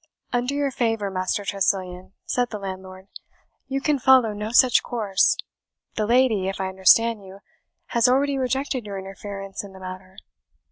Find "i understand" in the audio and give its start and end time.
6.59-7.23